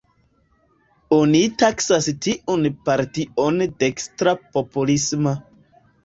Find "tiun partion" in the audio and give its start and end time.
2.25-3.59